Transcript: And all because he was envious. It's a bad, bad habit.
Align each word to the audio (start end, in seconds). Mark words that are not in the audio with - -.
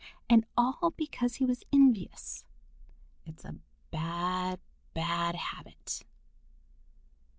And 0.27 0.47
all 0.57 0.95
because 0.97 1.35
he 1.35 1.45
was 1.45 1.63
envious. 1.71 2.43
It's 3.23 3.45
a 3.45 3.57
bad, 3.91 4.59
bad 4.95 5.35
habit. 5.35 6.03